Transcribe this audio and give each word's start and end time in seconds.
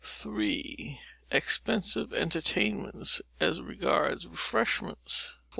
iii. 0.25 0.99
Expensive 1.29 2.11
entertainments, 2.11 3.21
as 3.39 3.61
regards 3.61 4.25
refreshments. 4.25 5.37